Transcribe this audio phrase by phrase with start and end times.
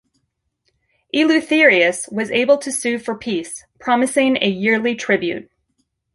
[1.15, 5.51] Eleutherius was able to sue for peace, promising a yearly tribute.